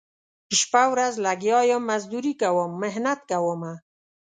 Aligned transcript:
شپه 0.59 0.83
ورځ 0.93 1.13
لګیا 1.25 1.59
یم 1.71 1.81
مزدوري 1.89 2.33
کوم 2.41 2.69
محنت 2.83 3.19
کومه 3.29 3.73